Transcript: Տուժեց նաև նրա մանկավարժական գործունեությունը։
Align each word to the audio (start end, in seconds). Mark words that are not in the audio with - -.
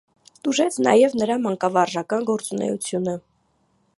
Տուժեց 0.45 0.79
նաև 0.87 1.17
նրա 1.23 1.35
մանկավարժական 1.43 2.27
գործունեությունը։ 2.33 3.17